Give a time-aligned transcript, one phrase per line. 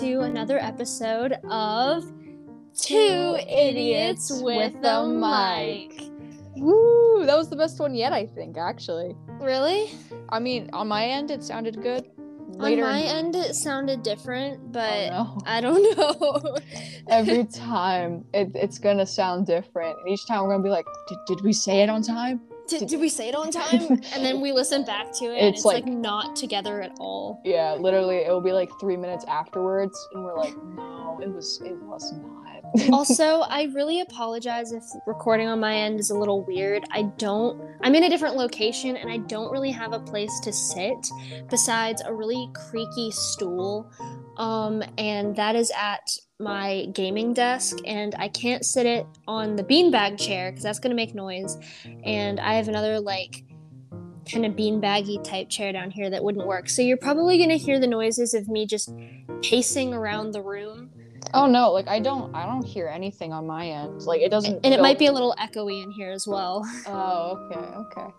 [0.00, 2.04] to another episode of
[2.76, 6.10] Two Idiots with a Mic.
[6.56, 7.24] Woo!
[7.24, 9.14] That was the best one yet, I think, actually.
[9.40, 9.92] Really?
[10.30, 12.10] I mean, on my end, it sounded good.
[12.48, 15.38] Later, On my end, it sounded different, oh, but oh, no.
[15.46, 16.56] I don't know.
[17.08, 19.96] every time it, it's gonna sound different.
[20.00, 20.86] And each time we're gonna be like,
[21.28, 22.40] did we say it on time?
[22.68, 23.82] Did, did we say it on time?
[24.14, 26.92] and then we listen back to it, and It's it's like, like- not together at
[26.98, 27.40] all.
[27.44, 31.60] Yeah, literally, it will be like three minutes afterwards, and we're like, no, it was,
[31.64, 32.44] it was not.
[32.92, 36.84] also, I really apologize if recording on my end is a little weird.
[36.90, 40.52] I don't, I'm in a different location and I don't really have a place to
[40.52, 41.08] sit
[41.48, 43.90] besides a really creaky stool.
[44.38, 49.64] Um, and that is at my gaming desk, and I can't sit it on the
[49.64, 51.58] beanbag chair because that's gonna make noise.
[52.04, 53.42] And I have another, like,
[54.30, 56.68] kind of beanbaggy type chair down here that wouldn't work.
[56.68, 58.94] So you're probably gonna hear the noises of me just
[59.42, 60.90] pacing around the room.
[61.34, 64.02] oh no, like I don't, I don't hear anything on my end.
[64.02, 64.64] Like it doesn't.
[64.64, 66.64] And it might be a little echoey in here as well.
[66.86, 68.14] Oh, okay, okay.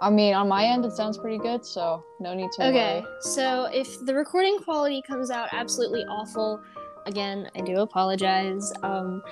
[0.00, 3.06] I mean, on my end, it sounds pretty good, so no need to Okay, worry.
[3.20, 6.58] so if the recording quality comes out absolutely awful,
[7.06, 8.72] again, I do apologize.
[8.82, 9.22] Um,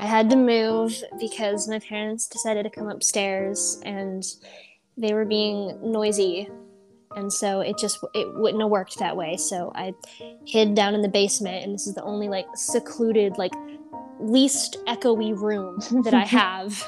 [0.00, 4.24] I had to move because my parents decided to come upstairs and
[4.96, 6.48] they were being noisy.
[7.14, 9.36] And so it just it wouldn't have worked that way.
[9.36, 9.94] So I
[10.46, 13.52] hid down in the basement and this is the only like secluded like
[14.18, 16.86] least echoey room that I have.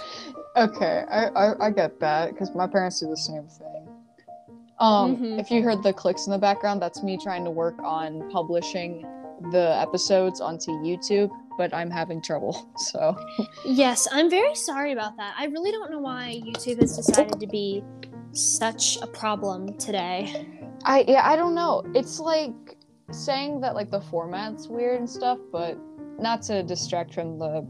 [0.56, 3.88] Okay, I, I, I get that because my parents do the same thing.
[4.80, 5.38] Um, Mhm.
[5.40, 9.05] if you heard the clicks in the background, that's me trying to work on publishing
[9.50, 12.70] the episodes onto YouTube, but I'm having trouble.
[12.78, 13.16] So
[13.64, 15.34] Yes, I'm very sorry about that.
[15.38, 17.82] I really don't know why YouTube has decided to be
[18.32, 20.46] such a problem today.
[20.84, 21.82] I yeah, I don't know.
[21.94, 22.76] It's like
[23.10, 25.78] saying that like the format's weird and stuff, but
[26.18, 27.66] not to distract from the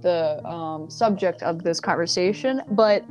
[0.00, 3.04] the um, subject of this conversation, but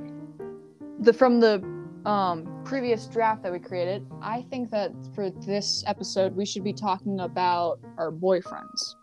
[0.99, 1.59] the from the
[2.07, 6.73] um, previous draft that we created, I think that for this episode we should be
[6.73, 8.95] talking about our boyfriends.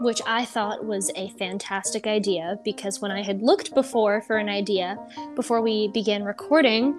[0.00, 4.48] Which I thought was a fantastic idea because when I had looked before for an
[4.48, 4.96] idea
[5.34, 6.96] before we began recording,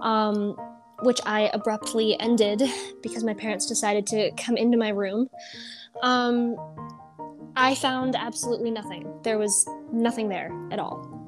[0.00, 0.56] um,
[1.02, 2.64] which I abruptly ended
[3.02, 5.30] because my parents decided to come into my room,
[6.02, 6.56] um,
[7.54, 9.20] I found absolutely nothing.
[9.22, 11.19] There was nothing there at all.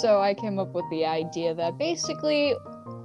[0.00, 2.54] So I came up with the idea that basically,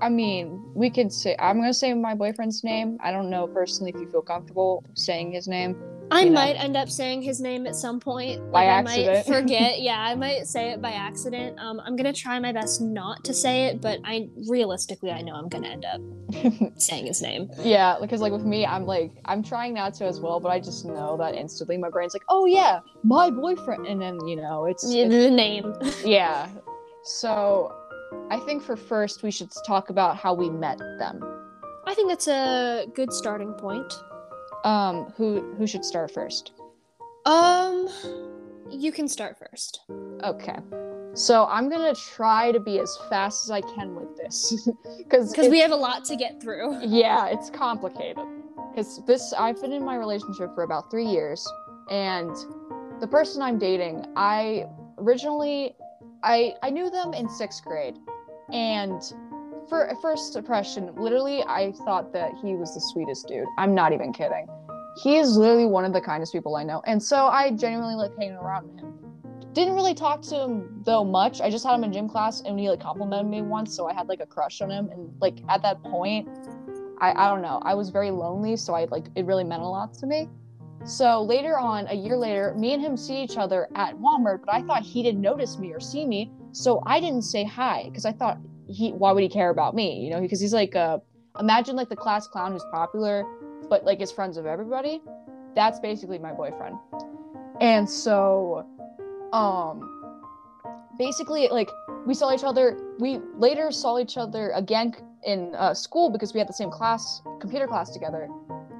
[0.02, 2.98] I mean, we could say I'm gonna say my boyfriend's name.
[3.03, 5.75] I don't know personally if you feel comfortable saying his name.
[6.09, 6.36] I You know.
[6.36, 8.40] might end up saying his name at some point.
[8.50, 9.28] By Like, I accident.
[9.28, 9.81] might forget.
[9.81, 11.59] yeah, I might say it by accident.
[11.59, 15.34] Um, I'm gonna try my best not to say it, but I realistically I know
[15.36, 16.00] I'm gonna end up
[16.80, 17.50] saying his name.
[17.59, 20.62] Yeah, because like with me, I'm like I'm trying not to as well, but I
[20.62, 24.66] just know that instantly my brain's like, oh yeah, my boyfriend, and then you know
[24.66, 25.74] it's, Yeah, it's- the name.
[26.06, 26.48] yeah.
[27.07, 27.73] So
[28.29, 31.23] I think for first we should talk about how we met them.
[31.85, 33.94] I think that's a good starting point.
[34.66, 36.51] Um, who who should start first?
[37.25, 37.88] Um,
[38.69, 39.81] you can start first.
[40.22, 40.57] Okay.
[41.13, 45.47] So I'm gonna try to be as fast as I can with this, because Because
[45.47, 46.78] we have a lot to get through.
[46.85, 48.25] Yeah, it's complicated.
[48.69, 51.47] Because this, I've been in my relationship for about three years,
[51.89, 52.35] and
[53.00, 55.74] the person I'm dating, I originally,
[56.27, 57.97] I I knew them in sixth grade,
[58.51, 59.01] and
[59.69, 63.47] for first impression, literally, I thought that he was the sweetest dude.
[63.57, 64.45] I'm not even kidding.
[65.03, 68.11] He is literally one of the kindest people I know, and so I genuinely like
[68.17, 68.93] hanging around him.
[69.53, 71.39] Didn't really talk to him though much.
[71.39, 73.94] I just had him in gym class, and he like complimented me once, so I
[73.94, 74.89] had like a crush on him.
[74.89, 76.27] And like at that point,
[76.99, 77.61] I, I don't know.
[77.63, 80.27] I was very lonely, so I like it really meant a lot to me.
[80.88, 84.56] So later on, a year later, me and him see each other at Walmart, but
[84.56, 88.06] I thought he didn't notice me or see me, so I didn't say hi because
[88.06, 88.38] I thought
[88.70, 90.00] he why would he care about me?
[90.00, 90.75] You know, because he's like
[91.38, 93.25] imagine like the class clown who's popular,
[93.69, 95.01] but like is friends of everybody.
[95.56, 96.78] That's basically my boyfriend.
[97.60, 98.66] And so
[99.33, 99.94] um
[100.98, 101.69] basically like
[102.06, 104.95] we saw each other we later saw each other again
[105.25, 108.30] in uh, school because we had the same class computer class together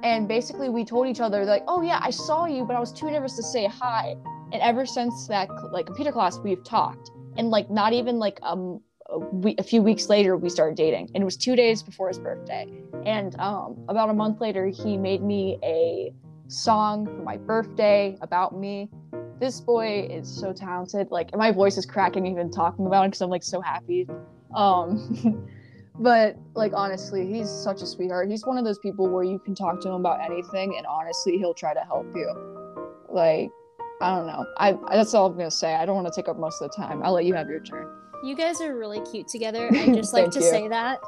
[0.02, 2.92] and basically we told each other like oh yeah i saw you but i was
[2.92, 4.14] too nervous to say hi.
[4.52, 7.10] And ever since that like computer class we've talked.
[7.36, 8.80] And like not even like um
[9.10, 11.10] a, we- a few weeks later we started dating.
[11.14, 12.66] And it was two days before his birthday.
[13.04, 16.12] And um about a month later he made me a
[16.48, 18.88] song for my birthday about me.
[19.38, 21.10] This boy is so talented.
[21.10, 24.08] Like my voice is cracking even talking about him because i'm like so happy.
[24.54, 25.46] Um
[25.98, 28.28] but like honestly, he's such a sweetheart.
[28.30, 31.38] He's one of those people where you can talk to him about anything, and honestly,
[31.38, 32.28] he'll try to help you.
[33.08, 33.50] Like,
[34.00, 34.46] I don't know.
[34.58, 35.74] I that's all I'm gonna say.
[35.74, 37.02] I don't want to take up most of the time.
[37.02, 37.88] I'll let you have your turn.
[38.24, 39.68] You guys are really cute together.
[39.72, 40.44] I just like to you.
[40.44, 41.00] say that.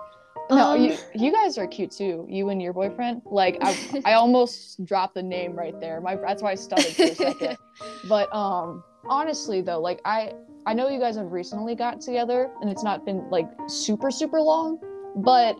[0.51, 2.27] No, Um, you you guys are cute too.
[2.29, 3.23] You and your boyfriend.
[3.25, 6.01] Like I I almost dropped the name right there.
[6.01, 7.57] My that's why I stuttered for a second.
[8.09, 10.33] But um honestly though, like I
[10.67, 14.41] I know you guys have recently got together and it's not been like super super
[14.41, 14.79] long,
[15.17, 15.57] but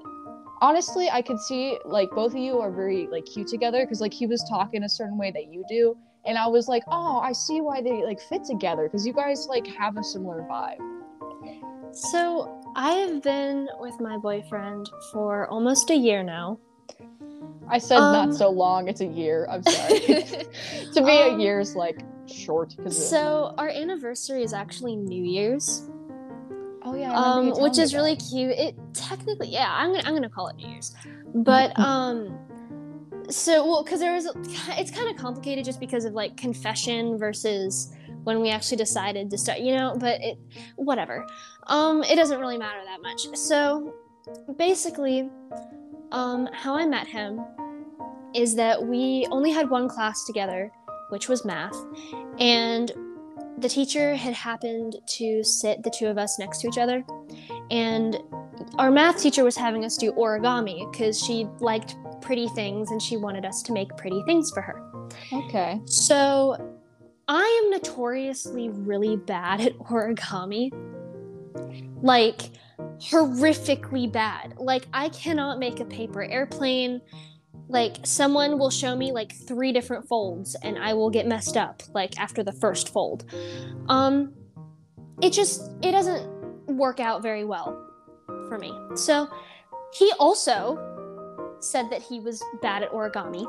[0.61, 4.13] honestly I could see like both of you are very like cute together because like
[4.13, 7.33] he was talking a certain way that you do and I was like, "Oh, I
[7.33, 10.77] see why they like fit together because you guys like have a similar vibe."
[11.93, 16.59] So I have been with my boyfriend for almost a year now.
[17.69, 19.47] I said Um, not so long, it's a year.
[19.51, 20.01] I'm sorry.
[20.95, 22.03] to me a Um, year is like
[22.33, 25.89] short because so our anniversary is actually New Year's,
[26.83, 28.53] oh yeah I remember you um, which me is really cute.
[28.53, 30.95] It technically, yeah, I'm gonna I'm gonna call it New Year's,
[31.35, 32.39] but um,
[33.31, 34.27] so well, because there was
[34.79, 37.93] it's kind of complicated just because of like confession versus
[38.25, 39.95] when we actually decided to start, you know.
[39.99, 40.39] But it
[40.77, 41.27] whatever,
[41.67, 43.27] um, it doesn't really matter that much.
[43.39, 43.95] So
[44.57, 45.31] basically,
[46.13, 47.41] um, how I met him
[48.35, 50.73] is that we only had one class together,
[51.11, 51.77] which was math,
[52.39, 52.93] and
[53.59, 57.05] the teacher had happened to sit the two of us next to each other,
[57.71, 58.19] and
[58.79, 63.17] our math teacher was having us do origami because she liked pretty things and she
[63.17, 64.83] wanted us to make pretty things for her.
[65.33, 66.79] okay So
[67.29, 70.71] I am notoriously really bad at origami.
[72.03, 72.51] Like,
[72.99, 74.55] horrifically bad.
[74.59, 77.01] Like, I cannot make a paper airplane.
[77.71, 81.83] Like, someone will show me like three different folds and I will get messed up,
[81.95, 83.25] like, after the first fold.
[83.89, 84.33] Um,
[85.23, 86.27] it just, it doesn't
[86.67, 87.81] work out very well
[88.49, 88.73] for me.
[88.97, 89.29] So,
[89.95, 90.79] he also
[91.61, 93.47] said that he was bad at origami,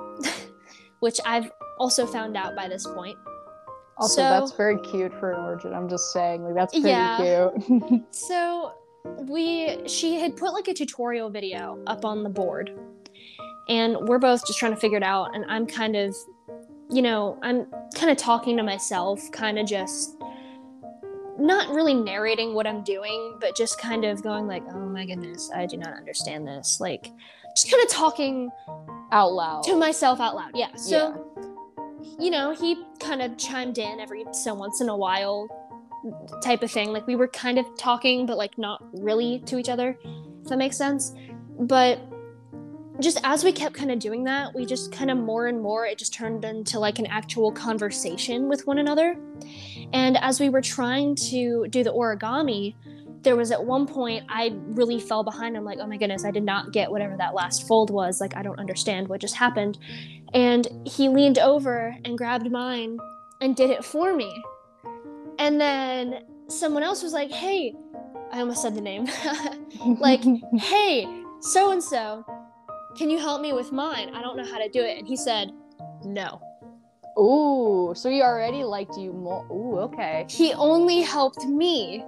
[0.99, 3.17] which I've also found out by this point.
[3.97, 7.49] also So- that's very cute for an origin i'm just saying like that's pretty Yeah.
[7.57, 8.73] cute So
[9.27, 12.71] we she had put like a tutorial video up on the board.
[13.71, 16.13] And we're both just trying to figure it out and I'm kind of
[16.91, 20.17] you know, I'm kind of talking to myself, kind of just
[21.39, 25.49] not really narrating what I'm doing, but just kind of going like, "Oh my goodness,
[25.55, 27.09] I do not understand this." Like
[27.55, 28.51] just kind of talking
[29.11, 30.51] out loud to myself out loud.
[30.53, 30.75] Yeah.
[30.75, 31.25] So
[32.19, 35.47] you know, he kind of chimed in every so once in a while
[36.43, 36.91] type of thing.
[36.91, 39.97] Like we were kind of talking, but like not really to each other,
[40.43, 41.13] if that makes sense.
[41.57, 42.01] But
[42.99, 45.85] just as we kept kind of doing that, we just kind of more and more,
[45.85, 49.17] it just turned into like an actual conversation with one another.
[49.93, 52.75] And as we were trying to do the origami,
[53.23, 55.55] there was at one point I really fell behind.
[55.55, 58.19] I'm like, oh my goodness, I did not get whatever that last fold was.
[58.19, 59.77] Like, I don't understand what just happened.
[60.33, 62.97] And he leaned over and grabbed mine
[63.39, 64.43] and did it for me.
[65.39, 67.73] And then someone else was like, hey,
[68.31, 69.07] I almost said the name.
[69.99, 70.23] like,
[70.57, 71.07] hey,
[71.41, 72.25] so and so,
[72.97, 74.13] can you help me with mine?
[74.15, 74.97] I don't know how to do it.
[74.97, 75.51] And he said,
[76.03, 76.41] no.
[77.19, 82.03] ooh so he already liked you more ooh okay He only helped me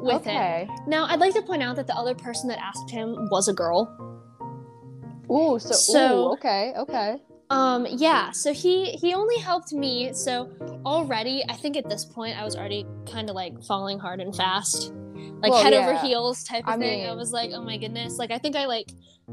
[0.00, 0.30] with it.
[0.30, 3.48] okay Now, I'd like to point out that the other person that asked him was
[3.48, 3.80] a girl.
[5.30, 7.16] ooh so, So- ooh okay okay
[7.48, 10.12] Um, yeah, so he he only helped me.
[10.12, 10.50] So
[10.84, 14.34] already, I think at this point, I was already kind of like falling hard and
[14.34, 14.92] fast,
[15.42, 17.06] like Well, head over heels type of I thing.
[17.08, 18.88] I was like, oh my goodness, like I think I like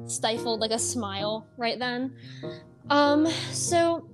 [0.08, 2.16] stifled like a smile right then.
[2.90, 4.10] Um, so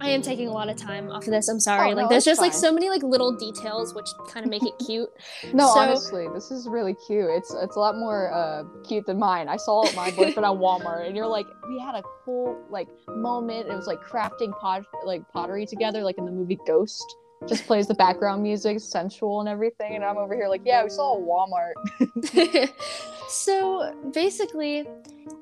[0.00, 1.48] I am taking a lot of time off of this.
[1.48, 1.90] I'm sorry.
[1.90, 4.50] Oh, like no, there's it's just like so many like little details which kind of
[4.50, 5.08] make it cute.
[5.52, 9.18] no So- honestly this is really cute it's it's a lot more uh cute than
[9.18, 12.88] mine i saw my boyfriend at walmart and you're like we had a cool like
[13.08, 17.04] moment it was like crafting pot like pottery together like in the movie ghost
[17.46, 20.90] just plays the background music sensual and everything and i'm over here like yeah we
[20.90, 21.72] saw a walmart.
[23.30, 24.88] So basically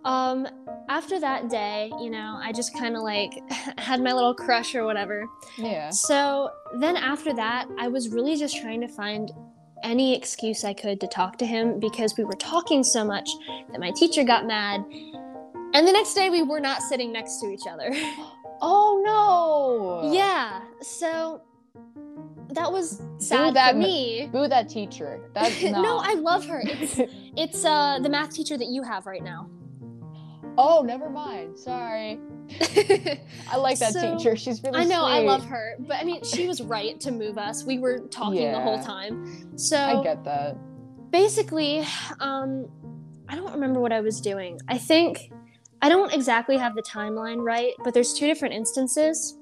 [0.05, 0.49] um
[0.88, 3.31] after that day you know i just kind of like
[3.79, 5.25] had my little crush or whatever.
[5.57, 5.91] Yeah.
[5.91, 6.50] So
[6.81, 9.31] then after that i was really just trying to find
[9.85, 13.31] any excuse i could to talk to him because we were talking so much
[13.71, 14.85] that my teacher got mad
[15.75, 17.91] and the next day we were not sitting next to each other.
[18.62, 20.12] Oh no.
[20.15, 20.62] Yeah.
[20.81, 21.43] So
[22.50, 24.29] that was sad that for me.
[24.33, 25.21] boo that teacher.
[25.35, 26.62] That's no, no i love her.
[26.65, 26.99] It's
[27.37, 29.49] it's uh the math teacher that you have right now.
[30.59, 31.59] Oh never mind.
[31.59, 32.19] Sorry.
[33.50, 34.37] I like that So, teacher.
[34.37, 34.95] She's really sweet.
[34.95, 37.65] I know I love her, but I mean she was right to move us.
[37.65, 39.59] We were talking the whole time.
[39.59, 40.57] So i get that.
[41.11, 41.85] basically,
[42.21, 42.69] um
[43.29, 44.61] I don't remember what I was doing.
[44.69, 45.33] I think
[45.83, 49.37] I don't exactly have the timeline right, but there's two different instances.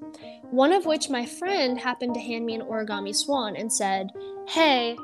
[0.51, 4.11] One of which my friend happened to hand me an origami swan and said,
[4.49, 4.97] Hey,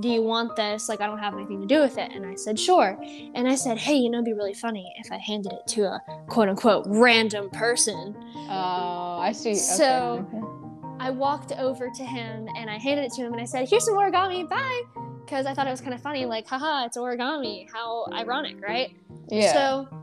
[0.00, 0.88] do you want this?
[0.88, 2.10] Like, I don't have anything to do with it.
[2.12, 2.98] And I said, Sure.
[3.34, 5.82] And I said, Hey, you know, it'd be really funny if I handed it to
[5.82, 8.14] a quote unquote random person.
[8.48, 9.54] Oh, I see.
[9.54, 10.26] So-
[11.00, 13.84] I walked over to him and I handed it to him and I said, Here's
[13.84, 14.82] some origami, bye.
[15.24, 17.68] Because I thought it was kind of funny, like, haha, it's origami.
[17.72, 18.94] How ironic, right?
[19.28, 19.52] yeah.
[19.52, 20.01] So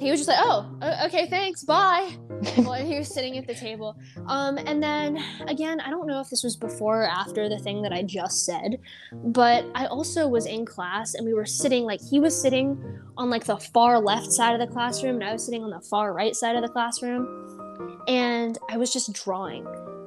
[0.00, 0.66] he was just like, "Oh,
[1.04, 2.10] okay, thanks, bye."
[2.56, 3.96] While he was sitting at the table.
[4.26, 7.82] Um, and then again, I don't know if this was before or after the thing
[7.82, 8.80] that I just said,
[9.12, 12.82] but I also was in class and we were sitting like he was sitting
[13.18, 15.82] on like the far left side of the classroom and I was sitting on the
[15.82, 19.64] far right side of the classroom, and I was just drawing,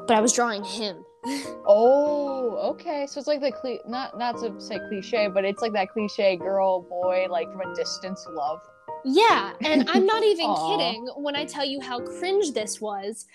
[0.08, 1.06] but I was drawing him.
[1.68, 3.06] oh, okay.
[3.08, 6.36] So it's like the cli- not not to say cliche, but it's like that cliche
[6.36, 8.60] girl boy like from a distance love.
[9.06, 13.26] Yeah, and I'm not even kidding when I tell you how cringe this was.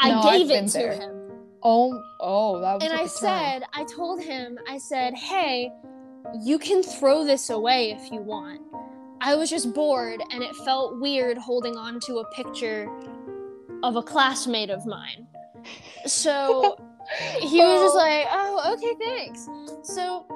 [0.00, 0.92] I No, gave it to there.
[0.92, 1.20] him.
[1.62, 3.08] Oh, oh, that was and I a turn.
[3.08, 5.70] said, I told him, I said, hey,
[6.42, 8.60] you can throw this away if you want.
[9.22, 12.90] I was just bored and it felt weird holding on to a picture
[13.82, 15.26] of a classmate of mine.
[16.06, 16.76] So
[17.40, 17.98] he was just Oh.
[17.98, 19.48] like, oh, okay, thanks.
[19.84, 20.26] So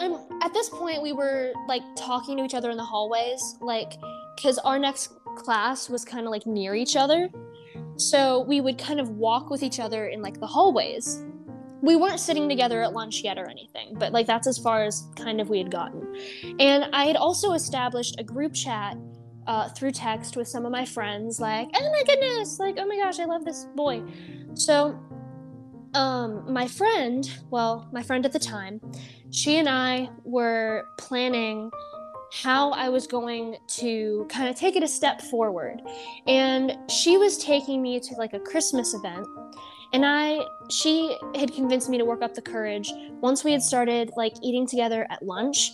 [0.00, 3.92] um, at this point, we were like talking to each other in the hallways, like,
[4.36, 7.30] because our next class was kind of like near each other.
[7.96, 11.24] So we would kind of walk with each other in like the hallways.
[11.82, 15.08] We weren't sitting together at lunch yet or anything, but like that's as far as
[15.16, 16.16] kind of we had gotten.
[16.60, 18.96] And I had also established a group chat
[19.46, 22.96] uh, through text with some of my friends, like, oh my goodness, like, oh my
[22.96, 24.02] gosh, I love this boy.
[24.54, 24.98] So,
[25.94, 28.80] um, my friend, well, my friend at the time,
[29.30, 31.70] she and I were planning
[32.32, 35.82] how I was going to kind of take it a step forward.
[36.26, 39.26] And she was taking me to like a Christmas event.
[39.92, 42.90] And I, she had convinced me to work up the courage.
[43.20, 45.72] Once we had started like eating together at lunch,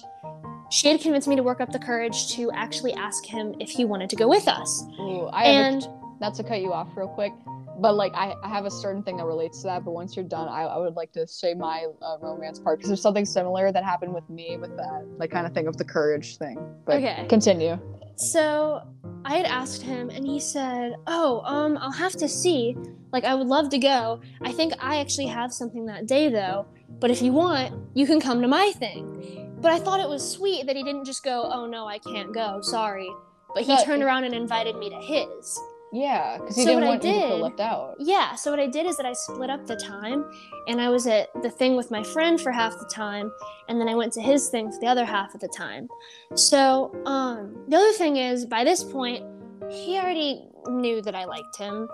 [0.70, 3.84] she had convinced me to work up the courage to actually ask him if he
[3.84, 4.82] wanted to go with us.
[4.98, 5.88] Ooh, I a- And
[6.20, 7.32] not to cut you off real quick,
[7.78, 9.84] but like I, I have a certain thing that relates to that.
[9.84, 12.88] But once you're done, I, I would like to say my uh, romance part because
[12.88, 15.84] there's something similar that happened with me with that like kind of thing of the
[15.84, 16.58] courage thing.
[16.84, 17.26] But Okay.
[17.28, 17.78] continue.
[18.16, 18.82] So
[19.24, 22.76] I had asked him, and he said, "Oh, um, I'll have to see.
[23.12, 24.20] Like, I would love to go.
[24.42, 26.66] I think I actually have something that day, though.
[27.00, 30.28] But if you want, you can come to my thing." But I thought it was
[30.28, 32.60] sweet that he didn't just go, "Oh no, I can't go.
[32.60, 33.08] Sorry."
[33.54, 35.60] But he But- turned around and invited me to his.
[35.92, 37.94] Yeah, because he So didn't what I want you to feel left out.
[37.98, 40.24] Yeah, so what I did is that I split up the time
[40.66, 43.32] and I was at the thing with my friend for half the time
[43.68, 45.88] and then I went to his thing for the other half of the time.
[46.34, 49.24] So, um the other thing is by this point
[49.70, 51.88] he already knew that I liked him.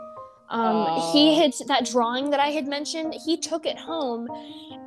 [0.49, 1.41] Um he Oh.
[1.41, 4.27] had that drawing that I had mentioned, he took it home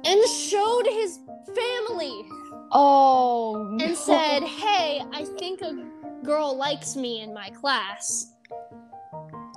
[0.04, 1.20] and showed his
[1.56, 2.26] family
[2.74, 3.86] Oh, no.
[3.86, 5.74] and said, "Hey, I think a
[6.24, 8.34] girl likes me in my class."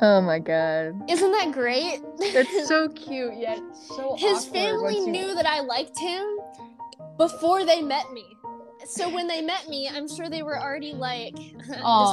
[0.02, 2.00] "Oh my god, Isn't that great?
[2.20, 6.24] it's so cute yet so His family once you- knew that I liked him
[7.18, 8.24] before they met me.
[8.86, 11.36] So when they met me, I'm sure they were already like,
[11.68, 11.68] this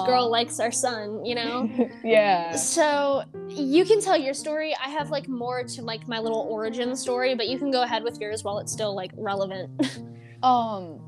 [0.06, 1.70] girl likes our son, you know?
[2.04, 2.56] yeah.
[2.58, 4.76] So you can tell your story.
[4.86, 8.04] I have like more to like my little origin story, but you can go ahead
[8.04, 9.72] with yours while it's still like relevant.
[10.44, 11.00] Um,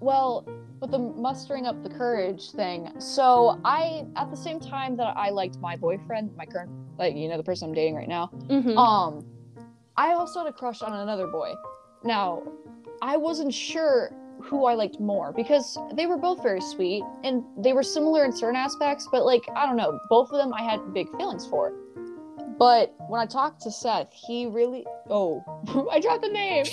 [0.00, 0.46] well,
[0.82, 5.30] with the mustering up the courage thing, so I, at the same time that I
[5.30, 8.76] liked my boyfriend, my current, like, you know, the person I'm dating right now, Mhm.
[8.76, 9.24] um,
[9.96, 11.54] I also had a crush on another boy.
[12.02, 12.42] Now,
[13.00, 17.72] I wasn't sure who I liked more because they were both very sweet and they
[17.72, 20.92] were similar in certain aspects, but like, I don't know, both of them I had
[20.92, 21.72] big feelings for.
[22.58, 25.42] But when I talked to Seth, he really oh,
[25.92, 26.64] I dropped the name.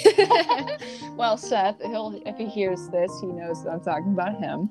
[1.18, 4.70] well, Seth, he'll if he hears this, he knows that I'm talking about him.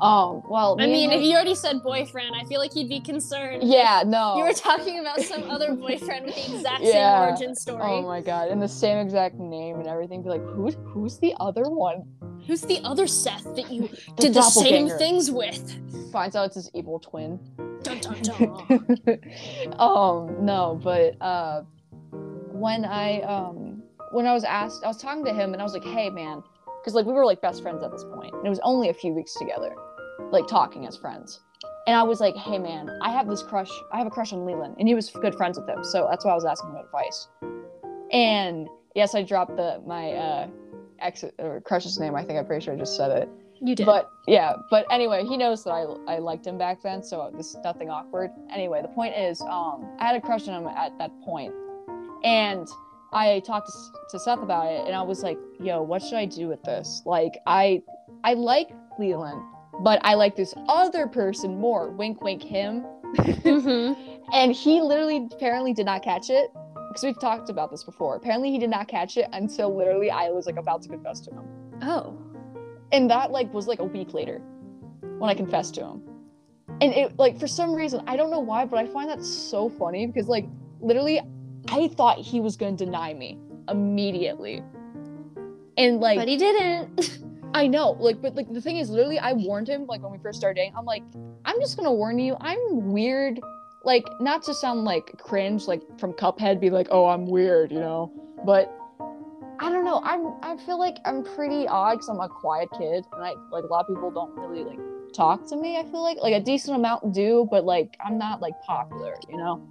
[0.00, 3.00] Um, well, I me mean, if you already said boyfriend, I feel like he'd be
[3.00, 3.62] concerned.
[3.64, 6.92] yeah, no, You were talking about some other boyfriend with the exact Yeah.
[6.92, 7.82] same origin story.
[7.82, 10.22] Oh my god, and the same exact name and everything.
[10.22, 12.04] Be like, who's who's the other one?
[12.46, 15.74] Who's the other Seth that you The did the same things with?
[16.12, 17.40] Finds out it's his evil twin.
[19.78, 21.62] Um, no, but uh,
[22.52, 23.82] when I um
[24.12, 26.42] when I was asked, I was talking to him and I was like, hey man,
[26.80, 28.94] because like we were like best friends at this point, and it was only a
[28.94, 29.74] few weeks together,
[30.30, 31.40] like talking as friends.
[31.86, 33.70] And I was like, hey man, I have this crush.
[33.92, 36.24] I have a crush on Leland, and he was good friends with him, so that's
[36.24, 37.28] why I was asking him advice.
[38.12, 40.48] And yes, I dropped the my uh
[41.00, 42.14] ex or crush's name.
[42.14, 43.28] I think I'm pretty sure I just said it.
[43.60, 43.86] You did.
[43.86, 47.48] But yeah, but anyway, he knows that I I liked him back then, so this
[47.54, 48.30] is nothing awkward.
[48.52, 51.54] Anyway, the point is, um, I had a crush on him at that point,
[52.24, 52.66] and
[53.12, 53.72] I talked to,
[54.10, 57.02] to Seth about it, and I was like, "Yo, what should I do with this?
[57.06, 57.82] Like, I
[58.24, 59.42] I like Leland,
[59.80, 61.90] but I like this other person more.
[61.90, 62.84] Wink, wink, him."
[63.16, 63.96] Mhm.
[64.32, 66.50] and he literally apparently did not catch it
[66.88, 68.16] because we've talked about this before.
[68.16, 71.30] Apparently, he did not catch it until literally I was like about to confess to
[71.30, 71.44] him
[71.82, 72.16] Oh.
[72.92, 74.40] And that like was like a week later
[75.18, 76.02] when I confessed to him.
[76.80, 79.68] And it like for some reason I don't know why, but I find that so
[79.68, 80.46] funny because like
[80.80, 81.20] literally
[81.68, 83.38] I thought he was gonna deny me
[83.68, 84.62] immediately.
[85.76, 87.22] And like But he didn't.
[87.54, 90.18] I know, like, but like the thing is, literally, I warned him like when we
[90.18, 90.74] first started dating.
[90.76, 91.02] I'm like,
[91.46, 93.40] I'm just gonna warn you, I'm weird.
[93.82, 97.78] Like, not to sound like cringe, like from Cuphead, be like, oh, I'm weird, you
[97.78, 98.12] know.
[98.44, 98.76] But
[99.58, 100.00] I don't know.
[100.04, 103.64] I'm I feel like I'm pretty odd because I'm a quiet kid, and I like
[103.64, 104.78] a lot of people don't really like
[105.14, 105.78] talk to me.
[105.78, 109.36] I feel like like a decent amount do, but like I'm not like popular, you
[109.38, 109.62] know.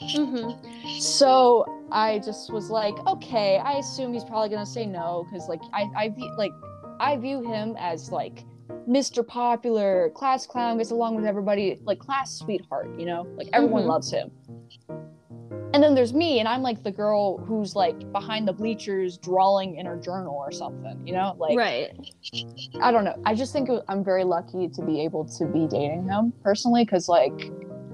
[0.00, 0.50] hmm
[1.00, 5.60] So I just was like, okay, I assume he's probably gonna say no because like
[5.72, 6.52] I I view, like
[7.00, 8.44] I view him as like
[8.88, 9.26] Mr.
[9.26, 13.88] Popular, class clown, gets along with everybody, like class sweetheart, you know, like everyone Mhm.
[13.88, 14.30] loves him.
[15.74, 19.76] And then there's me, and I'm like the girl who's like behind the bleachers drawing
[19.76, 21.90] in her journal or something, you know, like right.
[22.82, 23.20] I don't know.
[23.24, 27.08] I just think I'm very lucky to be able to be dating him personally because,
[27.08, 27.50] like,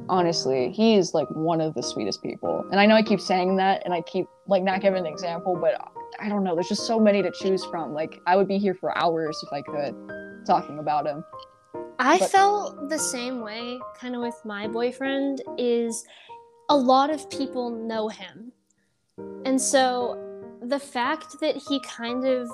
[0.08, 2.64] honestly, he is like one of the sweetest people.
[2.73, 5.56] And I know I keep saying that and I keep like not giving an example,
[5.61, 5.80] but
[6.18, 6.54] I don't know.
[6.54, 7.94] There's just so many to choose from.
[7.94, 11.25] Like, I would be here for hours if I could talking about him.
[12.00, 16.04] I But- felt the same way kind of with my boyfriend is
[16.68, 18.52] a lot of people know him.
[19.44, 20.25] And so
[20.62, 22.48] the fact that he kind of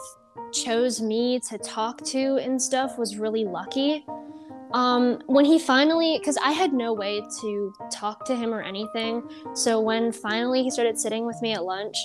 [0.52, 4.04] chose me to talk to and stuff was really lucky.
[4.73, 9.23] Um, when he finally, because I had no way to talk to him or anything,
[9.54, 11.97] so when finally he started sitting with me at lunch,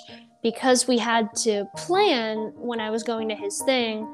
[0.44, 4.08] because we had to plan when I was going to his thing,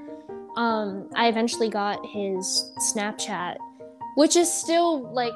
[0.56, 3.58] um, I eventually got his Snapchat,
[4.16, 5.36] which is still like,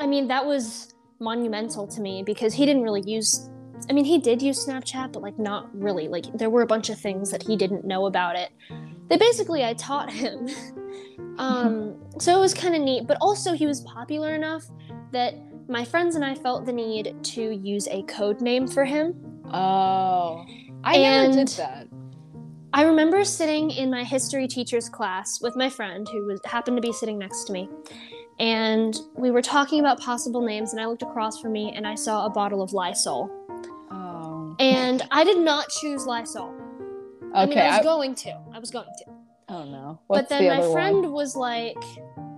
[0.00, 3.50] I mean, that was monumental to me because he didn't really use.
[3.88, 6.08] I mean, he did use Snapchat, but like not really.
[6.08, 8.50] Like there were a bunch of things that he didn't know about it.
[9.08, 10.48] That basically I taught him.
[11.38, 14.64] um, so it was kind of neat, but also he was popular enough
[15.12, 15.34] that
[15.68, 19.14] my friends and I felt the need to use a code name for him.
[19.52, 20.44] Oh,
[20.84, 21.88] I never did that.
[22.72, 26.80] I remember sitting in my history teacher's class with my friend who was happened to
[26.82, 27.68] be sitting next to me.
[28.38, 31.94] And we were talking about possible names and I looked across from me and I
[31.96, 33.28] saw a bottle of Lysol.
[33.90, 36.54] Oh, And I did not choose Lysol.
[37.34, 37.66] I mean, okay.
[37.66, 38.40] I was I- going to.
[38.54, 39.04] I was going to.
[39.50, 40.00] oh no.
[40.08, 41.12] but then the my friend one?
[41.12, 41.76] was like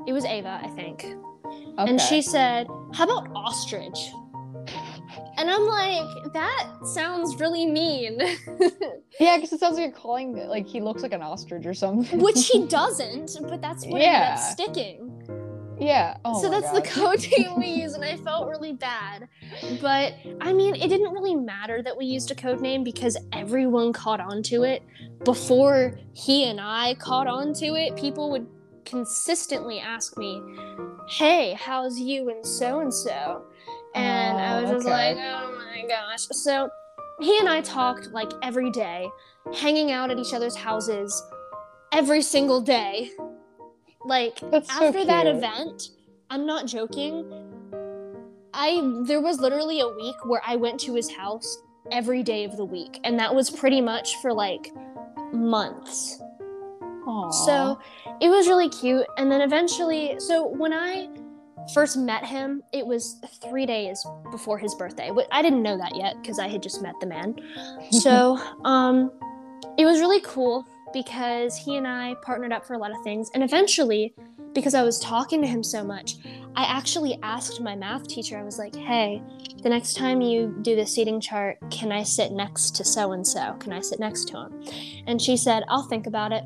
[0.06, 1.04] it was Ava, I think.
[1.04, 1.90] Okay.
[1.90, 3.98] And she said, "How about ostrich?"
[5.36, 8.20] And I'm like, "That sounds really mean."
[9.18, 12.20] Yeah, because it sounds like you're calling like he looks like an ostrich or something.
[12.20, 14.36] Which he doesn't, but that's what Yeah.
[14.38, 15.09] up sticking.
[15.80, 16.16] Yeah.
[16.24, 19.28] Oh so that's the code name we use, and I felt really bad.
[19.80, 23.92] But I mean, it didn't really matter that we used a code name because everyone
[23.92, 24.82] caught on to it.
[25.24, 28.46] Before he and I caught on to it, people would
[28.84, 30.42] consistently ask me,
[31.08, 33.42] Hey, how's you and so and so?
[33.94, 36.20] And I Oh, was just like, Oh my gosh.
[36.32, 36.68] So
[37.20, 39.08] he and I talked like every day,
[39.54, 41.22] hanging out at each other's houses
[41.92, 43.10] every single day.
[44.04, 45.90] Like That's so after that event,
[46.30, 47.30] I'm not joking.
[48.54, 52.56] I there was literally a week where I went to his house every day of
[52.56, 54.72] the week, and that was pretty much for like
[55.32, 56.20] months.
[57.06, 57.30] Aw.
[57.30, 57.78] So
[58.20, 59.06] it was really cute.
[59.16, 61.08] And then eventually, so when I
[61.74, 65.10] first met him, it was three days before his birthday.
[65.30, 67.36] I didn't know that yet because I had just met the man.
[67.90, 69.10] So um,
[69.76, 73.30] it was really cool because he and I partnered up for a lot of things.
[73.34, 74.14] And eventually,
[74.52, 76.16] because I was talking to him so much,
[76.56, 79.22] I actually asked my math teacher, I was like, hey,
[79.62, 83.26] the next time you do the seating chart, can I sit next to so and
[83.26, 83.54] so?
[83.60, 84.62] Can I sit next to him?
[85.06, 86.44] And she said, I'll think about it.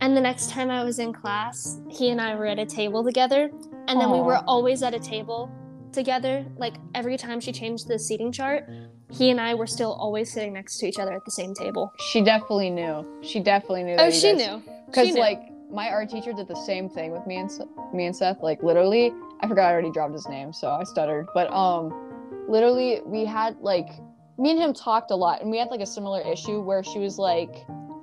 [0.00, 3.04] And the next time I was in class, he and I were at a table
[3.04, 3.50] together.
[3.88, 5.50] And then we were always at a table
[5.92, 6.46] together.
[6.56, 8.68] Like every time she changed the seating chart,
[9.10, 11.92] he and I were still always sitting next to each other at the same table.
[11.98, 13.06] she definitely knew.
[13.22, 13.94] She definitely knew.
[13.94, 14.62] Oh, that she knew.
[14.86, 17.50] Because like my art teacher did the same thing with me and
[17.92, 18.42] me and Seth.
[18.42, 21.26] Like literally, I forgot I already dropped his name, so I stuttered.
[21.34, 23.88] But um, literally, we had like
[24.38, 26.98] me and him talked a lot, and we had like a similar issue where she
[26.98, 27.52] was like,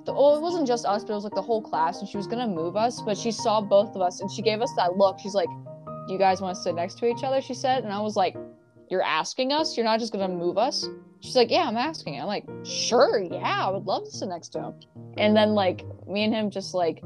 [0.04, 2.16] the, well, it wasn't just us, but it was like the whole class, and she
[2.16, 4.96] was gonna move us, but she saw both of us, and she gave us that
[4.96, 5.18] look.
[5.18, 5.48] She's like,
[6.08, 8.36] you guys want to sit next to each other?" She said, and I was like,
[8.90, 9.76] "You're asking us?
[9.76, 10.86] You're not just gonna move us?"
[11.20, 14.50] She's like, "Yeah, I'm asking." I'm like, "Sure, yeah, I would love to sit next
[14.50, 14.74] to him."
[15.16, 17.02] And then like me and him just like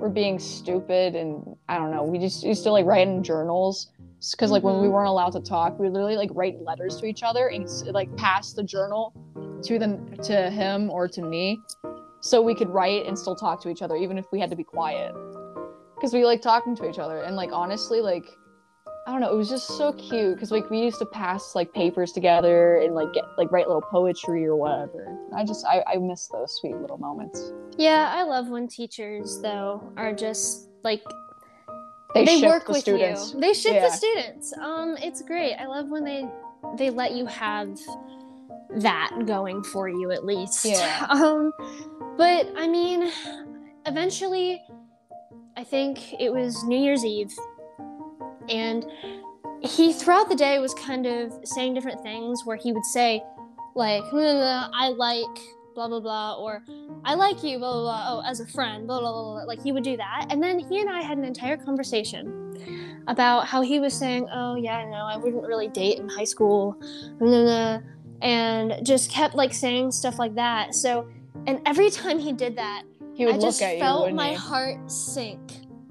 [0.00, 2.02] were being stupid, and I don't know.
[2.04, 3.90] We just used to like write in journals
[4.32, 4.92] because like when we Mhm.
[4.92, 8.52] weren't allowed to talk, we literally like write letters to each other and like pass
[8.52, 9.12] the journal
[9.62, 11.60] to them to him or to me,
[12.20, 14.56] so we could write and still talk to each other even if we had to
[14.56, 15.14] be quiet.
[15.94, 18.24] Because we like talking to each other and like honestly like
[19.06, 21.72] I don't know, it was just so cute because like we used to pass like
[21.72, 25.16] papers together and like get like write little poetry or whatever.
[25.34, 27.52] I just I, I miss those sweet little moments.
[27.78, 31.02] Yeah, I love when teachers though are just like
[32.14, 33.32] They, they ship work the with students.
[33.34, 33.40] you.
[33.40, 33.88] They ship Yeah.
[33.88, 34.52] the students.
[34.58, 35.54] Um, it's great.
[35.56, 36.28] I love when they
[36.76, 37.78] they let you have
[38.76, 40.64] that going for you at least.
[40.64, 41.06] Yeah.
[41.10, 41.52] Um,
[42.16, 43.10] but I mean,
[43.86, 44.62] eventually,
[45.56, 47.32] I think it was New Year's Eve,
[48.50, 48.84] and
[49.62, 53.22] he throughout the day was kind of saying different things where he would say
[53.74, 55.38] like "Blah, blah, blah, I like
[55.74, 56.64] blah blah blah or
[57.04, 59.44] I like you blah blah blah oh as a friend blah blah blah, blah.
[59.44, 63.46] like he would do that and then he and I had an entire conversation about
[63.46, 66.76] how he was saying oh yeah no I wouldn't really date in high school
[68.22, 71.06] and just kept like saying stuff like that so
[71.46, 72.82] and every time he did that
[73.14, 73.80] He would I look just at you.
[73.80, 74.34] felt my he?
[74.34, 75.40] heart sink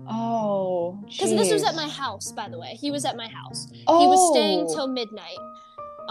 [0.10, 3.68] Oh, because this was at my house by the way he was at my house
[3.88, 4.00] Oh.
[4.00, 5.38] he was staying till midnight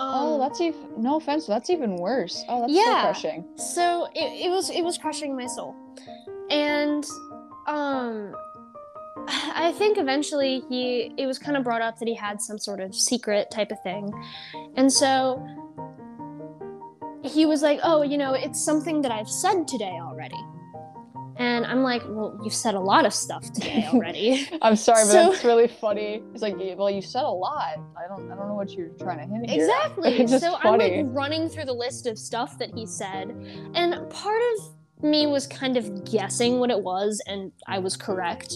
[0.00, 1.46] Oh, Um, that's even no offense.
[1.46, 2.44] That's even worse.
[2.48, 3.02] Oh, that's so Yeah.
[3.02, 3.44] crushing.
[3.56, 5.74] so it, it was it was crushing my soul
[6.50, 7.04] and
[7.66, 8.32] um
[9.28, 12.78] i think eventually he it was kind of brought up that he had some sort
[12.80, 14.12] of secret type of thing
[14.76, 15.44] and so
[17.24, 20.17] he was like oh you know it's something that i've said today already
[21.38, 25.12] and i'm like well you've said a lot of stuff today already I'm sorry, but
[25.12, 26.22] So- that's really funny.
[26.32, 27.76] It's like, well, you said a lot.
[27.96, 29.60] I don't, I don't know what you're trying to hint here.
[29.62, 30.26] Exactly.
[30.38, 31.00] So funny.
[31.00, 33.30] I'm like running through the list of stuff that he said,
[33.74, 38.54] and part of me was kind of guessing what it was, and I was correct.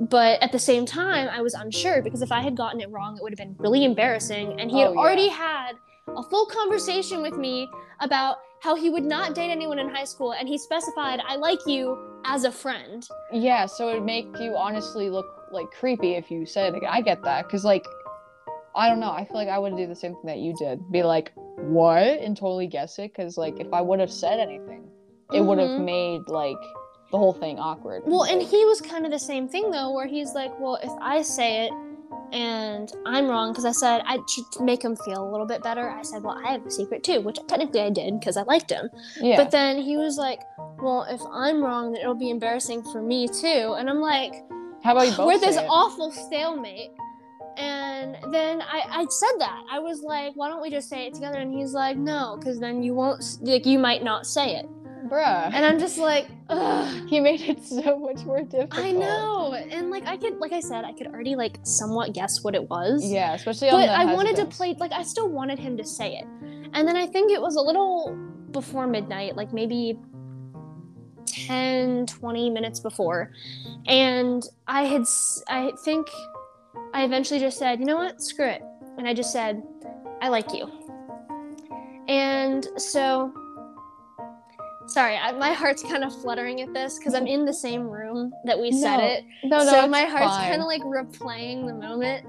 [0.00, 3.16] But at the same time, I was unsure because if I had gotten it wrong,
[3.16, 4.60] it would have been really embarrassing.
[4.60, 4.98] And he had Oh, yeah.
[4.98, 5.72] already had
[6.08, 7.68] a full conversation with me
[8.00, 11.60] about how he would not date anyone in high school, and he specified, "I like
[11.66, 16.46] you as a friend." Yeah, so it'd make you honestly look like creepy if you
[16.46, 16.90] said it again.
[16.92, 17.84] I get that, cause like,
[18.74, 19.10] I don't know.
[19.12, 20.80] I feel like I would do the same thing that you did.
[20.90, 23.14] Be like, what, and totally guess it.
[23.14, 24.88] Cause like, if I would have said anything,
[25.32, 25.84] it would have Mhm.
[25.84, 26.56] made like
[27.12, 28.02] the whole thing awkward.
[28.06, 30.90] Well, and he was kind of the same thing though, where he's like, "Well, if
[31.00, 31.72] I say it
[32.32, 35.88] and I'm wrong, because I said I should make him feel a little bit better."
[35.88, 38.70] I said, "Well, I have a secret too," which technically I did because I liked
[38.70, 38.90] him.
[39.20, 39.36] yeah.
[39.36, 40.40] But then he was like,
[40.84, 44.34] "Well, if I'm wrong, then it'll be embarrassing for me too." And I'm like,
[44.82, 45.66] How about you both "We're this it?
[45.68, 46.90] awful stalemate."
[47.56, 51.14] And then I, I said that I was like, "Why don't we just say it
[51.14, 54.66] together?" And he's like, "No, because then you won't like you might not say it."
[55.08, 55.50] Bruh.
[55.52, 58.84] And I'm just like, "Ugh." he made it so much more difficult.
[58.84, 62.42] I know, and like I could, like I said, I could already like somewhat guess
[62.42, 63.04] what it was.
[63.04, 66.16] Yeah, especially on But I wanted to play, like I still wanted him to say
[66.16, 66.26] it,
[66.72, 68.16] and then I think it was a little
[68.50, 69.98] before midnight, like maybe
[71.46, 73.32] 10, 20 minutes before,
[73.86, 75.04] and I had,
[75.48, 76.08] I think,
[76.92, 78.62] I eventually just said, you know what, screw it,
[78.98, 79.62] and I just said,
[80.20, 80.70] I like you,
[82.08, 83.32] and so.
[84.86, 88.34] Sorry, I, my heart's kind of fluttering at this because I'm in the same room
[88.44, 89.24] that we said No, it.
[89.44, 92.26] No, no, so my heart's kind of like replaying the moment.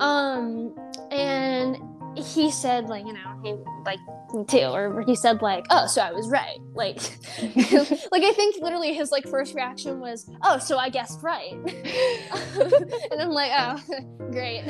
[0.00, 0.74] Um,
[1.10, 1.76] and
[2.16, 3.98] he said like you know he like
[4.34, 6.96] me too, or he said like oh so I was right, like
[7.42, 11.52] like I think literally his like first reaction was oh so I guessed right,
[13.10, 13.80] and I'm like oh
[14.30, 14.64] great.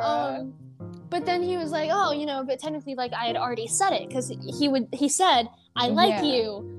[0.00, 0.54] Um,
[1.08, 3.90] but then he was like, "Oh, you know, but technically, like I had already said
[3.92, 4.88] it because he would.
[4.92, 6.22] He said, "I like Yeah.
[6.24, 6.72] you."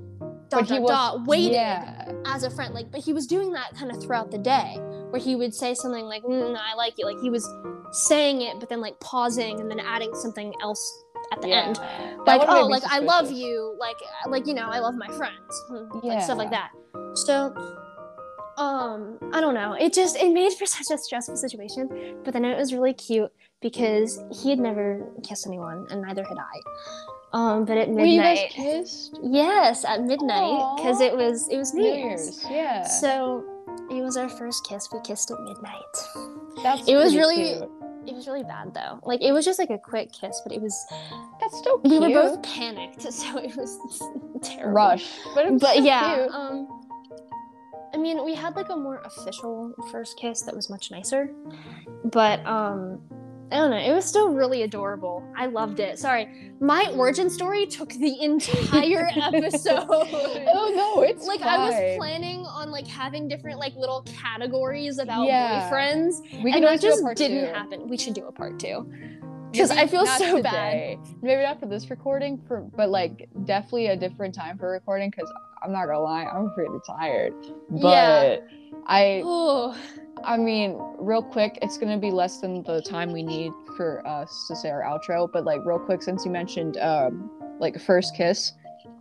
[0.49, 1.25] Dot but he dot was dot.
[1.27, 2.11] Waited Yeah.
[2.25, 4.77] as a friend, like, but he was doing that kind of throughout the day,
[5.09, 7.45] where he would say something like, mm, "I like you," like he was
[7.91, 11.65] saying it, but then like pausing and then adding something else at the yeah.
[11.65, 11.75] end,
[12.25, 13.97] That like, "Oh, like I love you," like,
[14.27, 16.71] like you know, I love my friends, hmm, like stuff like that.
[17.15, 17.53] So,
[18.57, 19.73] um, I don't know.
[19.73, 23.31] It just it made for such a stressful situation, but then it was really cute
[23.61, 26.61] because he had never kissed anyone, and neither had I.
[27.33, 29.19] Um, but at Were you guys midnight, kissed?
[29.21, 31.83] yes, at midnight, because it was it was New.
[31.83, 32.45] Year's.
[32.49, 32.83] Yeah.
[32.83, 33.43] So
[33.91, 34.87] it was our first kiss.
[34.93, 35.81] We kissed at midnight.
[36.63, 37.69] That's it was really- cute.
[38.07, 38.99] It was really bad though.
[39.03, 40.73] Like it was just like a quick kiss, but it was.
[41.41, 43.77] That's still We were both panicked, so it was
[44.41, 44.71] terrible.
[44.73, 46.67] rush, but But still yeah, um,
[47.93, 51.31] I mean, we had like a more official first kiss that was much nicer,
[52.05, 53.01] but um,
[53.49, 53.77] I don't know.
[53.77, 55.23] It was still really adorable.
[55.37, 55.97] I loved it.
[55.97, 56.27] Sorry,
[56.59, 59.85] my origin story took the entire episode.
[59.89, 65.27] oh no, it's like I was planning on like having different like little categories about
[65.27, 65.69] Yeah.
[65.71, 67.53] boyfriends, We and always that just didn't two.
[67.53, 67.87] happen.
[67.87, 68.85] We should do a part two
[69.51, 70.99] because I feel so today.
[71.21, 75.09] Maybe not for this recording, for but like definitely a different time for recording.
[75.09, 75.31] Because
[75.63, 77.33] I'm not gonna lie, I'm pretty tired.
[77.69, 78.37] But Yeah.
[78.87, 79.23] I, bad.
[79.25, 79.77] Oh,
[80.23, 84.45] I mean, real quick, it's gonna be less than the time we need for us
[84.47, 85.29] to say our outro.
[85.31, 87.29] But like, real quick, since you mentioned um,
[87.59, 88.53] like first kiss,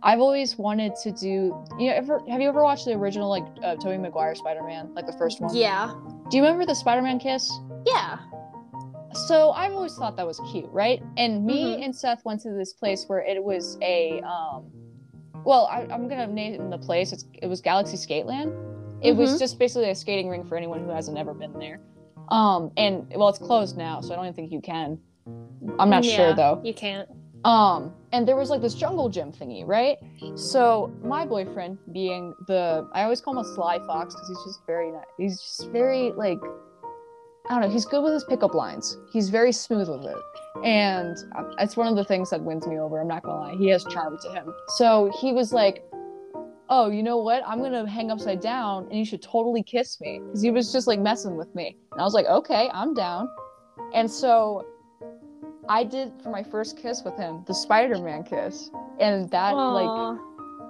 [0.03, 1.55] I've always wanted to do.
[1.79, 4.93] You know, ever have you ever watched the original like uh, Tobey Maguire Spider Man,
[4.93, 5.55] like the first one?
[5.55, 5.93] yeah,
[6.29, 7.51] Do you remember the Spider Man kiss?
[7.85, 8.17] yeah.
[9.25, 11.01] So I've always thought that was cute, right?
[11.17, 11.85] And me Mhm.
[11.85, 14.71] and Seth went to this place where it was a, um,
[15.43, 17.11] well, I, I'm gonna name the place.
[17.13, 18.53] It's, it was Galaxy Skateland.
[19.01, 19.39] It was Mhm.
[19.39, 21.79] just basically a skating rink for anyone who hasn't ever been there.
[22.29, 24.99] Um, and well, it's closed now, so I don't even think you can.
[25.79, 26.59] I'm not sure though.
[26.63, 27.09] You can't.
[27.43, 29.97] Um, and there was like this jungle gym thingy, right?
[30.35, 34.65] So my boyfriend, being the, I always call him a sly fox because he's just
[34.67, 35.05] very nice.
[35.17, 36.39] He's just very like,
[37.49, 37.69] I don't know.
[37.69, 38.97] He's good with his pickup lines.
[39.09, 40.17] He's very smooth with it,
[40.65, 42.99] and uh, it's one of the things that wins me over.
[42.99, 43.55] I'm not gonna lie.
[43.55, 44.53] He has charm to him.
[44.75, 45.85] So he was like,
[46.69, 47.43] "Oh, you know what?
[47.47, 50.87] I'm gonna hang upside down, and you should totally kiss me," because he was just
[50.87, 51.77] like messing with me.
[51.93, 53.29] And I was like, "Okay, I'm down."
[53.93, 54.65] And so
[55.69, 60.19] I did for my first kiss with him the Spider-Man kiss, and that like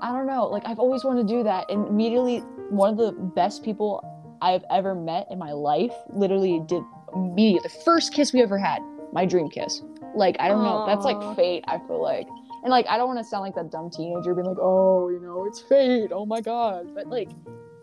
[0.01, 3.13] I don't know, like I've always wanted to do that, and immediately one of the
[3.13, 4.03] best people
[4.41, 8.80] I've ever met in my life literally did immediately the first kiss we ever had,
[9.13, 9.82] my dream kiss.
[10.15, 11.63] Like I don't know, that's like fate.
[11.67, 12.28] I feel like,
[12.63, 15.19] and like I don't want to sound like that dumb teenager being like, oh, you
[15.19, 16.12] know, it's fate.
[16.12, 17.30] Oh my god, but like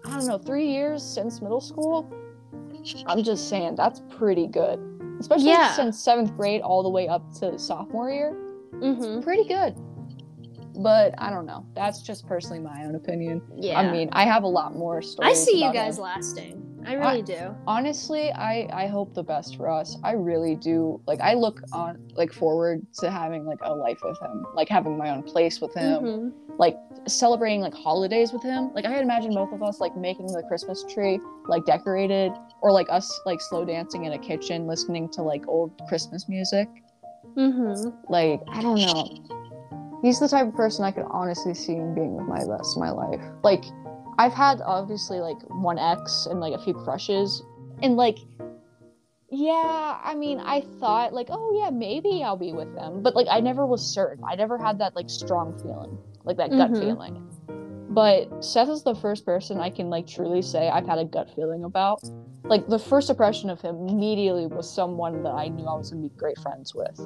[0.05, 2.11] I don't know, three years since middle school.
[3.07, 4.79] I'm just saying that's pretty good,
[5.21, 5.73] especially Yeah.
[5.75, 8.37] since seventh grade all the way up to sophomore year
[8.75, 9.23] Mhm.
[9.23, 9.75] pretty good.
[10.77, 11.65] But I don't know.
[11.75, 13.41] That's just personally my own opinion.
[13.57, 13.79] Yeah.
[13.79, 15.31] I mean, I have a lot more stories.
[15.31, 16.61] I see you guys lasting.
[16.87, 17.55] I really do.
[17.67, 19.97] Honestly, I I hope the best for us.
[20.05, 21.01] I really do.
[21.07, 24.99] Like I look on like forward to having like a life with him, like having
[24.99, 26.33] my own place with him, Mhm.
[26.59, 28.71] like celebrating like holidays with him.
[28.75, 32.89] Like I imagine both of us like making the Christmas tree like decorated, or like
[32.91, 36.69] us like slow dancing in a kitchen, listening to like old Christmas music.
[37.37, 37.93] Mhm.
[38.09, 39.09] like I don't know.
[40.05, 42.83] He's the type of person I could honestly see him being with my rest of
[42.83, 43.23] my life.
[43.43, 43.65] Like
[44.19, 47.43] I've had obviously like one ex and like a few crushes,
[47.83, 48.19] and like
[49.31, 53.29] yeah, I mean I thought like oh yeah maybe I'll be with them, but like
[53.31, 54.23] I never was certain.
[54.31, 56.81] I never had that like strong feeling, like that gut Mhm.
[56.81, 57.27] feeling.
[57.89, 61.31] But Seth is the first person I can like truly say I've had a gut
[61.35, 62.03] feeling about.
[62.45, 66.03] Like the first impression of him immediately was someone that I knew I was gonna
[66.03, 67.01] be great friends with.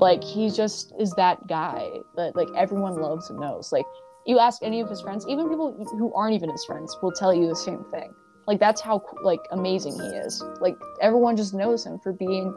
[0.00, 3.70] Like he just is that guy that like everyone loves and knows.
[3.72, 3.84] Like
[4.26, 7.34] you ask any of his friends, even people who aren't even his friends, will tell
[7.34, 8.12] you the same thing.
[8.46, 10.42] Like that's how like amazing he is.
[10.60, 12.54] Like everyone just knows him for being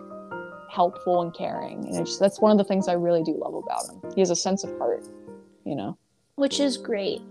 [0.72, 3.88] helpful and caring, and it's that's one of the things I really do love about
[3.90, 4.12] him.
[4.16, 5.04] He has a sense of heart,
[5.66, 5.98] you know.
[6.36, 7.22] Which is great.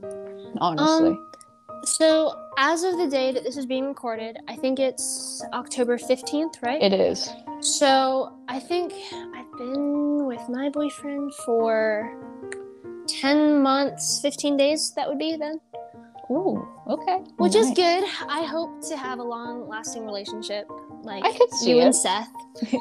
[0.58, 1.28] Honestly, Um,
[1.84, 6.62] So, as of the day that this is being recorded, I think it's October 15th,
[6.62, 6.80] right?
[6.80, 7.28] it is.
[7.58, 8.92] So, I think
[9.34, 9.91] I've been
[10.32, 12.16] with my boyfriend for
[13.06, 15.60] 10 months, 15 days, that would be then.
[16.30, 17.18] Ooh, okay.
[17.36, 18.04] Which is good.
[18.28, 20.66] I hope to have a long lasting relationship
[21.02, 21.84] like I could see you it.
[21.84, 22.32] and Seth.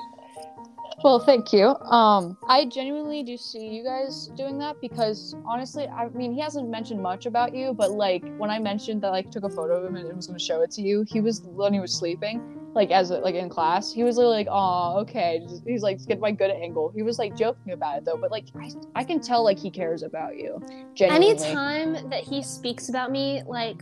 [1.03, 1.65] Well, thank you.
[1.65, 6.69] Um, I genuinely do see you guys doing that because honestly, I mean, he hasn't
[6.69, 9.77] mentioned much about you, but like when I mentioned that I like, took a photo
[9.77, 11.91] of him and was going to show it to you, he was when he was
[11.91, 16.19] sleeping, like as like in class, he was literally like, "Oh, okay." He's like, "Get
[16.19, 19.19] my good angle." He was like joking about it though, but like I, I can
[19.19, 20.62] tell like he cares about you.
[20.95, 21.34] Genuinely.
[21.34, 23.81] Anytime that he speaks about me, like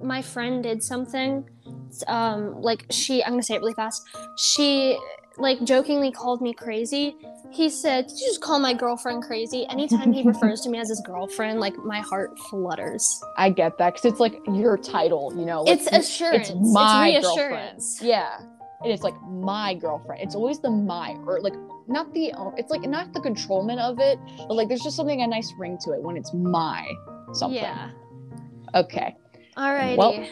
[0.00, 1.48] my friend did something,
[2.06, 4.06] um, like she, I'm gonna say it really fast.
[4.36, 4.98] She
[5.38, 7.16] like jokingly called me crazy.
[7.50, 10.88] He said, "Did you just call my girlfriend crazy?" Anytime he refers to me as
[10.88, 13.22] his girlfriend, like my heart flutters.
[13.36, 15.62] I get that because it's like your title, you know.
[15.62, 16.50] Like, it's assurance.
[16.50, 17.80] It's my it's girlfriend.
[18.02, 18.40] Yeah.
[18.82, 20.22] And it's like my girlfriend.
[20.22, 21.54] It's always the my or like
[21.88, 25.22] not the um, it's like not the controlment of it, but like there's just something
[25.22, 26.88] a nice ring to it when it's my
[27.32, 27.58] something.
[27.60, 27.90] Yeah.
[28.74, 29.16] Okay.
[29.56, 29.96] Alrighty.
[29.96, 30.26] Well-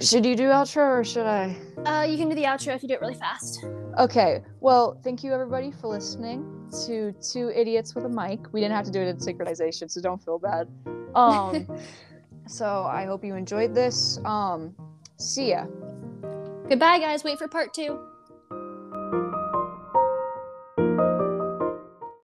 [0.00, 1.56] Should you do outro or should I?
[1.84, 3.64] Uh, you can do the outro if you do it really fast.
[3.98, 4.42] Okay.
[4.60, 8.52] Well, thank you everybody for listening to two idiots with a mic.
[8.52, 10.68] We didn't have to do it in synchronization, so don't feel bad.
[11.14, 11.66] Um,
[12.46, 14.18] so I hope you enjoyed this.
[14.24, 14.74] Um,
[15.18, 15.66] see ya.
[16.68, 17.24] Goodbye, guys.
[17.24, 17.98] Wait for part two.